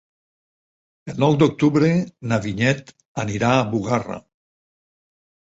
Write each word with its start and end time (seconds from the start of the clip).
El 1.13 1.19
nou 1.23 1.37
d'octubre 1.43 1.89
na 2.31 2.41
Vinyet 2.47 2.91
anirà 3.27 3.53
a 3.59 3.69
Bugarra. 3.77 4.19